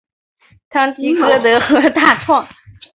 [0.71, 2.47] 唐吉柯德和大创